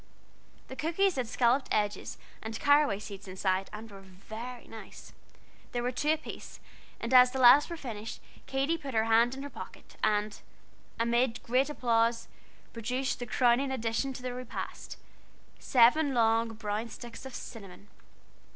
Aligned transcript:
The 0.67 0.75
cookies 0.75 1.15
had 1.17 1.27
scalloped 1.27 1.67
edges 1.71 2.17
and 2.41 2.59
caraway 2.59 2.97
seeds 2.97 3.27
inside, 3.27 3.69
and 3.71 3.91
were 3.91 3.99
very 4.01 4.65
nice. 4.67 5.13
There 5.73 5.83
were 5.83 5.91
two 5.91 6.09
apiece; 6.13 6.59
and 6.99 7.13
as 7.13 7.29
the 7.29 7.39
last 7.39 7.69
was 7.69 7.79
finished, 7.81 8.19
Katy 8.47 8.79
put 8.79 8.95
her 8.95 9.03
hand 9.03 9.35
in 9.35 9.43
her 9.43 9.49
pocket, 9.51 9.97
and 10.03 10.41
amid 10.99 11.43
great 11.43 11.69
applause, 11.69 12.27
produced 12.73 13.19
the 13.19 13.27
crowning 13.27 13.69
addition 13.69 14.11
to 14.13 14.23
the 14.23 14.33
repast 14.33 14.97
seven 15.59 16.15
long, 16.15 16.55
brown 16.55 16.89
sticks 16.89 17.23
of 17.27 17.35
cinnamon. 17.35 17.87